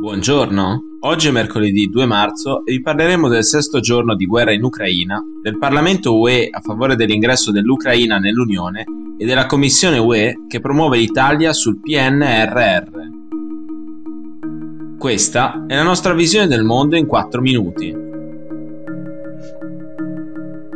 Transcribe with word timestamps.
Buongiorno, 0.00 0.96
oggi 1.00 1.28
è 1.28 1.30
mercoledì 1.30 1.90
2 1.90 2.06
marzo 2.06 2.64
e 2.64 2.72
vi 2.72 2.80
parleremo 2.80 3.28
del 3.28 3.44
sesto 3.44 3.80
giorno 3.80 4.14
di 4.14 4.24
guerra 4.24 4.50
in 4.50 4.64
Ucraina, 4.64 5.22
del 5.42 5.58
Parlamento 5.58 6.18
UE 6.18 6.48
a 6.50 6.60
favore 6.60 6.96
dell'ingresso 6.96 7.52
dell'Ucraina 7.52 8.16
nell'Unione 8.16 8.86
e 9.18 9.26
della 9.26 9.44
Commissione 9.44 9.98
UE 9.98 10.46
che 10.48 10.60
promuove 10.60 10.96
l'Italia 10.96 11.52
sul 11.52 11.80
PNRR. 11.82 12.88
Questa 14.96 15.66
è 15.66 15.74
la 15.74 15.82
nostra 15.82 16.14
visione 16.14 16.46
del 16.46 16.64
mondo 16.64 16.96
in 16.96 17.04
4 17.04 17.42
minuti. 17.42 17.94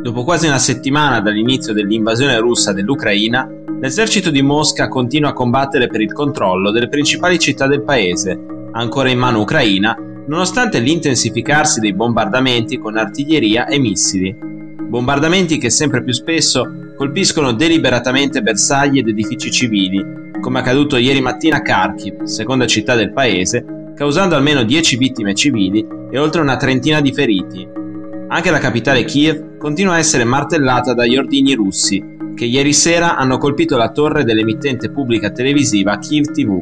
Dopo 0.03 0.23
quasi 0.23 0.45
una 0.45 0.59
settimana 0.59 1.19
dall'inizio 1.19 1.73
dell'invasione 1.73 2.37
russa 2.37 2.73
dell'Ucraina, 2.73 3.49
l'esercito 3.81 4.29
di 4.29 4.43
Mosca 4.43 4.87
continua 4.87 5.29
a 5.31 5.33
combattere 5.33 5.87
per 5.87 6.01
il 6.01 6.13
controllo 6.13 6.69
delle 6.69 6.89
principali 6.89 7.39
città 7.39 7.65
del 7.65 7.81
paese 7.81 8.53
ancora 8.75 9.09
in 9.09 9.17
mano 9.17 9.41
ucraina, 9.41 9.97
nonostante 10.27 10.79
l'intensificarsi 10.79 11.79
dei 11.79 11.93
bombardamenti 11.93 12.77
con 12.77 12.97
artiglieria 12.97 13.65
e 13.67 13.79
missili. 13.79 14.35
Bombardamenti 14.37 15.57
che 15.57 15.69
sempre 15.69 16.03
più 16.03 16.13
spesso 16.13 16.93
colpiscono 16.95 17.53
deliberatamente 17.53 18.41
bersagli 18.41 18.99
ed 18.99 19.07
edifici 19.07 19.49
civili, 19.51 20.03
come 20.39 20.59
accaduto 20.59 20.97
ieri 20.97 21.21
mattina 21.21 21.57
a 21.57 21.61
Kharkiv, 21.61 22.23
seconda 22.23 22.67
città 22.67 22.95
del 22.95 23.11
paese, 23.11 23.93
causando 23.95 24.35
almeno 24.35 24.63
10 24.63 24.97
vittime 24.97 25.33
civili 25.33 25.85
e 26.11 26.19
oltre 26.19 26.41
una 26.41 26.57
trentina 26.57 27.01
di 27.01 27.13
feriti. 27.13 27.67
Anche 28.27 28.51
la 28.51 28.57
capitale 28.57 29.05
Kiev 29.05 29.57
continua 29.57 29.93
a 29.93 29.99
essere 29.99 30.23
martellata 30.25 30.93
dagli 30.93 31.17
ordigni 31.17 31.53
russi, 31.53 32.03
che 32.35 32.45
ieri 32.45 32.73
sera 32.73 33.15
hanno 33.15 33.37
colpito 33.37 33.77
la 33.77 33.91
torre 33.91 34.25
dell'emittente 34.25 34.89
pubblica 34.89 35.29
televisiva 35.29 35.97
Kiev 35.97 36.31
TV, 36.31 36.61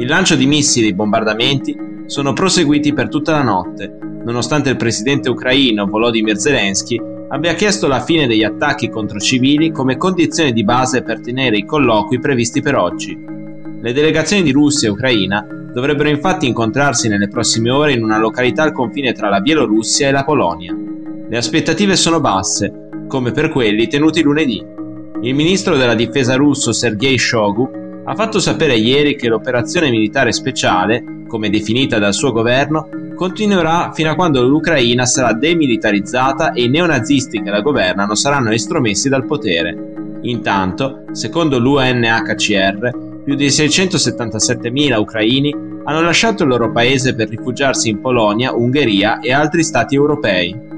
il 0.00 0.08
lancio 0.08 0.34
di 0.34 0.46
missili 0.46 0.88
e 0.88 0.94
bombardamenti 0.94 1.76
sono 2.06 2.32
proseguiti 2.32 2.94
per 2.94 3.10
tutta 3.10 3.32
la 3.32 3.42
notte, 3.42 3.98
nonostante 4.24 4.70
il 4.70 4.76
presidente 4.76 5.28
ucraino 5.28 5.84
Volodymyr 5.84 6.38
Zelensky 6.38 6.98
abbia 7.28 7.52
chiesto 7.52 7.86
la 7.86 8.00
fine 8.00 8.26
degli 8.26 8.42
attacchi 8.42 8.88
contro 8.88 9.20
civili 9.20 9.70
come 9.70 9.98
condizione 9.98 10.52
di 10.52 10.64
base 10.64 11.02
per 11.02 11.20
tenere 11.20 11.58
i 11.58 11.66
colloqui 11.66 12.18
previsti 12.18 12.62
per 12.62 12.76
oggi. 12.76 13.14
Le 13.14 13.92
delegazioni 13.92 14.42
di 14.42 14.52
Russia 14.52 14.88
e 14.88 14.92
Ucraina 14.92 15.46
dovrebbero 15.70 16.08
infatti 16.08 16.46
incontrarsi 16.46 17.06
nelle 17.06 17.28
prossime 17.28 17.70
ore 17.70 17.92
in 17.92 18.02
una 18.02 18.18
località 18.18 18.62
al 18.62 18.72
confine 18.72 19.12
tra 19.12 19.28
la 19.28 19.40
Bielorussia 19.40 20.08
e 20.08 20.12
la 20.12 20.24
Polonia. 20.24 20.74
Le 21.28 21.36
aspettative 21.36 21.94
sono 21.94 22.20
basse, 22.20 22.88
come 23.06 23.32
per 23.32 23.50
quelli 23.50 23.86
tenuti 23.86 24.22
lunedì. 24.22 24.64
Il 25.20 25.34
ministro 25.34 25.76
della 25.76 25.94
difesa 25.94 26.36
russo 26.36 26.72
Sergei 26.72 27.18
Shogu 27.18 27.79
ha 28.10 28.14
fatto 28.16 28.40
sapere 28.40 28.74
ieri 28.74 29.14
che 29.14 29.28
l'operazione 29.28 29.88
militare 29.88 30.32
speciale, 30.32 31.22
come 31.28 31.48
definita 31.48 32.00
dal 32.00 32.12
suo 32.12 32.32
governo, 32.32 32.88
continuerà 33.14 33.92
fino 33.94 34.10
a 34.10 34.16
quando 34.16 34.42
l'Ucraina 34.42 35.06
sarà 35.06 35.32
demilitarizzata 35.32 36.50
e 36.52 36.64
i 36.64 36.68
neonazisti 36.68 37.40
che 37.40 37.50
la 37.50 37.60
governano 37.60 38.16
saranno 38.16 38.50
estromessi 38.50 39.08
dal 39.08 39.26
potere. 39.26 40.18
Intanto, 40.22 41.04
secondo 41.12 41.60
l'UNHCR, 41.60 43.22
più 43.22 43.36
di 43.36 43.46
677.000 43.46 44.98
ucraini 44.98 45.54
hanno 45.84 46.00
lasciato 46.00 46.42
il 46.42 46.48
loro 46.48 46.72
paese 46.72 47.14
per 47.14 47.28
rifugiarsi 47.28 47.90
in 47.90 48.00
Polonia, 48.00 48.52
Ungheria 48.52 49.20
e 49.20 49.32
altri 49.32 49.62
stati 49.62 49.94
europei. 49.94 50.69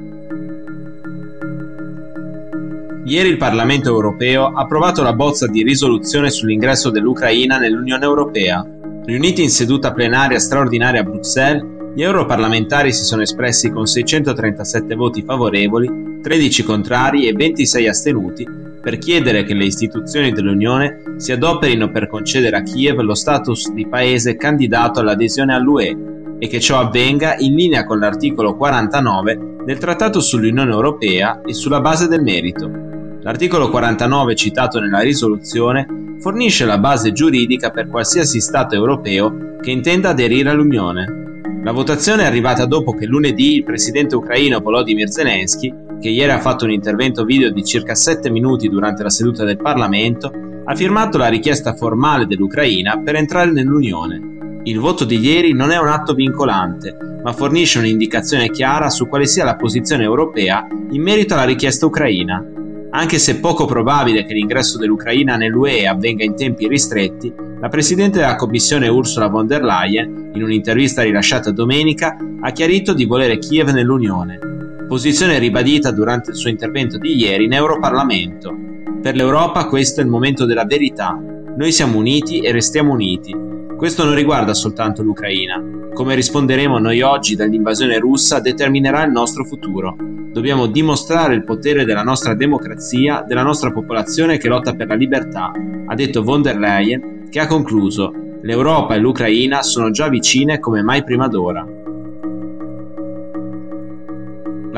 Ieri 3.12 3.28
il 3.28 3.36
Parlamento 3.36 3.90
europeo 3.90 4.46
ha 4.46 4.62
approvato 4.62 5.02
la 5.02 5.12
bozza 5.12 5.46
di 5.46 5.62
risoluzione 5.62 6.30
sull'ingresso 6.30 6.88
dell'Ucraina 6.88 7.58
nell'Unione 7.58 8.06
europea. 8.06 8.66
Riuniti 9.04 9.42
in 9.42 9.50
seduta 9.50 9.92
plenaria 9.92 10.38
straordinaria 10.38 11.00
a 11.00 11.04
Bruxelles, 11.04 11.62
gli 11.94 12.02
europarlamentari 12.02 12.90
si 12.90 13.04
sono 13.04 13.20
espressi 13.20 13.68
con 13.68 13.84
637 13.84 14.94
voti 14.94 15.20
favorevoli, 15.20 16.20
13 16.22 16.62
contrari 16.62 17.26
e 17.26 17.34
26 17.34 17.86
astenuti 17.86 18.46
per 18.80 18.96
chiedere 18.96 19.44
che 19.44 19.52
le 19.52 19.66
istituzioni 19.66 20.32
dell'Unione 20.32 21.16
si 21.18 21.32
adoperino 21.32 21.90
per 21.90 22.08
concedere 22.08 22.56
a 22.56 22.62
Kiev 22.62 22.98
lo 23.00 23.14
status 23.14 23.72
di 23.72 23.86
paese 23.86 24.36
candidato 24.36 25.00
all'adesione 25.00 25.54
all'UE 25.54 26.36
e 26.38 26.48
che 26.48 26.60
ciò 26.60 26.78
avvenga 26.78 27.36
in 27.36 27.56
linea 27.56 27.84
con 27.84 27.98
l'articolo 27.98 28.56
49 28.56 29.56
del 29.66 29.76
Trattato 29.76 30.18
sull'Unione 30.18 30.72
Europea 30.72 31.42
e 31.42 31.52
sulla 31.52 31.82
base 31.82 32.08
del 32.08 32.22
merito. 32.22 32.91
L'articolo 33.24 33.70
49 33.70 34.34
citato 34.34 34.80
nella 34.80 34.98
risoluzione 34.98 36.16
fornisce 36.18 36.64
la 36.64 36.78
base 36.78 37.12
giuridica 37.12 37.70
per 37.70 37.86
qualsiasi 37.86 38.40
Stato 38.40 38.74
europeo 38.74 39.58
che 39.60 39.70
intenda 39.70 40.08
aderire 40.08 40.50
all'Unione. 40.50 41.40
La 41.62 41.70
votazione 41.70 42.24
è 42.24 42.26
arrivata 42.26 42.66
dopo 42.66 42.92
che 42.94 43.06
lunedì 43.06 43.54
il 43.54 43.62
presidente 43.62 44.16
ucraino 44.16 44.58
Volodymyr 44.58 45.08
Zelensky, 45.08 45.72
che 46.00 46.08
ieri 46.08 46.32
ha 46.32 46.40
fatto 46.40 46.64
un 46.64 46.72
intervento 46.72 47.22
video 47.24 47.52
di 47.52 47.62
circa 47.62 47.94
7 47.94 48.28
minuti 48.28 48.68
durante 48.68 49.04
la 49.04 49.10
seduta 49.10 49.44
del 49.44 49.56
Parlamento, 49.56 50.32
ha 50.64 50.74
firmato 50.74 51.16
la 51.16 51.28
richiesta 51.28 51.74
formale 51.74 52.26
dell'Ucraina 52.26 53.00
per 53.04 53.14
entrare 53.14 53.52
nell'Unione. 53.52 54.60
Il 54.64 54.80
voto 54.80 55.04
di 55.04 55.20
ieri 55.20 55.52
non 55.52 55.70
è 55.70 55.78
un 55.78 55.88
atto 55.88 56.14
vincolante, 56.14 56.96
ma 57.22 57.32
fornisce 57.32 57.78
un'indicazione 57.78 58.50
chiara 58.50 58.90
su 58.90 59.06
quale 59.06 59.26
sia 59.26 59.44
la 59.44 59.54
posizione 59.54 60.02
europea 60.02 60.66
in 60.90 61.02
merito 61.02 61.34
alla 61.34 61.44
richiesta 61.44 61.86
ucraina. 61.86 62.51
Anche 62.94 63.18
se 63.18 63.40
poco 63.40 63.64
probabile 63.64 64.26
che 64.26 64.34
l'ingresso 64.34 64.76
dell'Ucraina 64.76 65.36
nell'UE 65.36 65.86
avvenga 65.86 66.24
in 66.24 66.36
tempi 66.36 66.68
ristretti, 66.68 67.32
la 67.58 67.68
Presidente 67.68 68.18
della 68.18 68.36
Commissione 68.36 68.86
Ursula 68.88 69.28
von 69.28 69.46
der 69.46 69.64
Leyen, 69.64 70.32
in 70.34 70.42
un'intervista 70.42 71.02
rilasciata 71.02 71.50
domenica, 71.52 72.18
ha 72.42 72.50
chiarito 72.50 72.92
di 72.92 73.06
volere 73.06 73.38
Kiev 73.38 73.70
nell'Unione, 73.70 74.38
posizione 74.86 75.38
ribadita 75.38 75.90
durante 75.90 76.32
il 76.32 76.36
suo 76.36 76.50
intervento 76.50 76.98
di 76.98 77.16
ieri 77.16 77.44
in 77.44 77.54
Europarlamento. 77.54 78.54
Per 79.00 79.14
l'Europa 79.14 79.64
questo 79.68 80.02
è 80.02 80.04
il 80.04 80.10
momento 80.10 80.44
della 80.44 80.66
verità. 80.66 81.18
Noi 81.56 81.72
siamo 81.72 81.96
uniti 81.96 82.40
e 82.40 82.52
restiamo 82.52 82.92
uniti. 82.92 83.34
Questo 83.82 84.04
non 84.04 84.14
riguarda 84.14 84.54
soltanto 84.54 85.02
l'Ucraina. 85.02 85.60
Come 85.92 86.14
risponderemo 86.14 86.78
noi 86.78 87.02
oggi 87.02 87.34
dall'invasione 87.34 87.98
russa 87.98 88.38
determinerà 88.38 89.04
il 89.04 89.10
nostro 89.10 89.44
futuro. 89.44 89.96
Dobbiamo 89.98 90.66
dimostrare 90.66 91.34
il 91.34 91.42
potere 91.42 91.84
della 91.84 92.04
nostra 92.04 92.34
democrazia, 92.34 93.24
della 93.26 93.42
nostra 93.42 93.72
popolazione 93.72 94.38
che 94.38 94.46
lotta 94.46 94.76
per 94.76 94.86
la 94.86 94.94
libertà, 94.94 95.50
ha 95.86 95.94
detto 95.96 96.22
von 96.22 96.42
der 96.42 96.58
Leyen, 96.58 97.26
che 97.28 97.40
ha 97.40 97.48
concluso 97.48 98.12
L'Europa 98.42 98.94
e 98.94 98.98
l'Ucraina 98.98 99.62
sono 99.62 99.90
già 99.90 100.08
vicine 100.08 100.60
come 100.60 100.80
mai 100.82 101.02
prima 101.02 101.26
d'ora. 101.26 101.66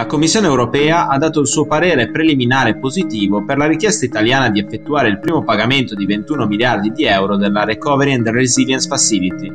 La 0.05 0.11
Commissione 0.11 0.49
europea 0.49 1.09
ha 1.09 1.17
dato 1.17 1.41
il 1.41 1.47
suo 1.47 1.65
parere 1.65 2.11
preliminare 2.11 2.77
positivo 2.77 3.43
per 3.43 3.57
la 3.57 3.67
richiesta 3.67 4.05
italiana 4.05 4.51
di 4.51 4.61
effettuare 4.61 5.09
il 5.09 5.19
primo 5.19 5.43
pagamento 5.43 5.95
di 5.95 6.05
21 6.05 6.47
miliardi 6.47 6.91
di 6.91 7.05
euro 7.05 7.39
della 7.39 7.65
Recovery 7.65 8.13
and 8.13 8.29
Resilience 8.29 8.87
Facility. 8.87 9.51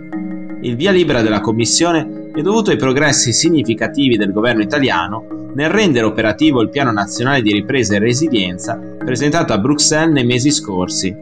Il 0.61 0.75
via 0.75 0.89
libera 0.89 1.21
della 1.21 1.39
Commissione 1.39 2.31
è 2.33 2.41
dovuto 2.41 2.71
ai 2.71 2.77
progressi 2.77 3.31
significativi 3.31 4.17
del 4.17 4.31
governo 4.31 4.63
italiano 4.63 5.51
nel 5.53 5.69
rendere 5.69 6.07
operativo 6.07 6.61
il 6.61 6.69
Piano 6.69 6.91
Nazionale 6.91 7.43
di 7.43 7.51
Ripresa 7.51 7.93
e 7.93 7.99
Resilienza 7.99 8.75
presentato 8.97 9.53
a 9.53 9.59
Bruxelles 9.59 10.13
nei 10.13 10.25
mesi 10.25 10.49
scorsi. 10.49 11.15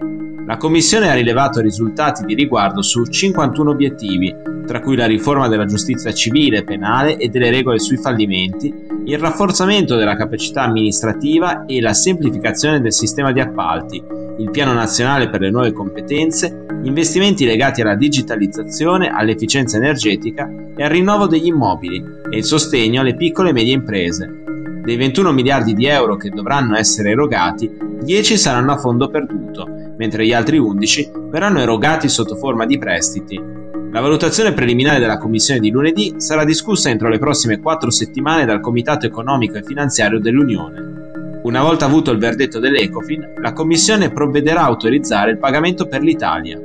La 0.45 0.55
Commissione 0.55 1.09
ha 1.09 1.13
rilevato 1.13 1.59
risultati 1.59 2.23
di 2.23 2.33
riguardo 2.33 2.81
su 2.81 3.03
51 3.03 3.69
obiettivi, 3.69 4.33
tra 4.65 4.79
cui 4.79 4.95
la 4.95 5.05
riforma 5.05 5.49
della 5.49 5.65
giustizia 5.65 6.13
civile 6.13 6.59
e 6.59 6.63
penale 6.63 7.17
e 7.17 7.27
delle 7.27 7.49
regole 7.49 7.79
sui 7.79 7.97
fallimenti, 7.97 8.86
il 9.07 9.17
rafforzamento 9.17 9.95
della 9.95 10.17
capacità 10.17 10.63
amministrativa 10.63 11.65
e 11.65 11.79
la 11.79 11.93
semplificazione 11.93 12.81
del 12.81 12.91
sistema 12.91 13.31
di 13.31 13.39
appalti, 13.39 14.03
il 14.37 14.51
piano 14.51 14.73
nazionale 14.73 15.29
per 15.29 15.39
le 15.39 15.49
nuove 15.49 15.71
competenze, 15.71 16.65
investimenti 16.83 17.45
legati 17.45 17.79
alla 17.79 17.95
digitalizzazione, 17.95 19.09
all'efficienza 19.09 19.77
energetica 19.77 20.51
e 20.75 20.83
al 20.83 20.89
rinnovo 20.89 21.25
degli 21.25 21.47
immobili 21.47 22.03
e 22.29 22.37
il 22.37 22.43
sostegno 22.43 22.99
alle 22.99 23.15
piccole 23.15 23.51
e 23.51 23.53
medie 23.53 23.73
imprese. 23.73 24.43
Dei 24.83 24.97
21 24.97 25.31
miliardi 25.31 25.73
di 25.73 25.85
euro 25.85 26.17
che 26.17 26.29
dovranno 26.29 26.75
essere 26.75 27.11
erogati, 27.11 27.71
10 28.01 28.37
saranno 28.37 28.73
a 28.73 28.77
fondo 28.77 29.09
perduto, 29.09 29.67
mentre 29.97 30.25
gli 30.25 30.33
altri 30.33 30.57
11 30.57 31.11
verranno 31.29 31.59
erogati 31.59 32.09
sotto 32.09 32.35
forma 32.35 32.65
di 32.65 32.77
prestiti. 32.77 33.41
La 33.89 34.01
valutazione 34.01 34.53
preliminare 34.53 34.99
della 34.99 35.17
Commissione 35.17 35.59
di 35.61 35.71
lunedì 35.71 36.15
sarà 36.17 36.43
discussa 36.43 36.89
entro 36.89 37.07
le 37.07 37.19
prossime 37.19 37.59
4 37.59 37.89
settimane 37.89 38.45
dal 38.45 38.59
Comitato 38.59 39.05
economico 39.05 39.57
e 39.57 39.63
finanziario 39.63 40.19
dell'Unione. 40.19 41.39
Una 41.43 41.61
volta 41.61 41.85
avuto 41.85 42.11
il 42.11 42.19
verdetto 42.19 42.59
dell'Ecofin, 42.59 43.35
la 43.39 43.53
Commissione 43.53 44.11
provvederà 44.11 44.61
a 44.61 44.65
autorizzare 44.65 45.31
il 45.31 45.37
pagamento 45.37 45.87
per 45.87 46.01
l'Italia. 46.01 46.59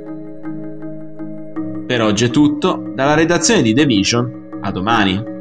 Per 1.85 2.01
oggi 2.01 2.25
è 2.25 2.29
tutto, 2.29 2.91
dalla 2.93 3.13
redazione 3.13 3.61
di 3.61 3.73
The 3.73 3.85
Vision, 3.85 4.59
a 4.61 4.71
domani. 4.71 5.32